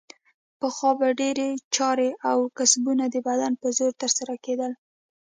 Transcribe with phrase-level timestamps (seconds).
[0.59, 4.71] پخوا به ډېرې چارې او کسبونه د بدن په زور ترسره کیدل.